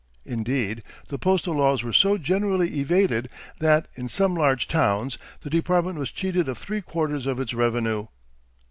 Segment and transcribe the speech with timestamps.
[0.25, 5.99] Indeed, the postal laws were so generally evaded that, in some large towns, the department
[5.99, 8.07] was cheated of three quarters of its revenue.